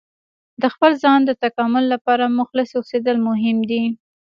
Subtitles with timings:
[0.61, 3.83] د خپل ځان د تکامل لپاره مخلص اوسیدل مهم دي.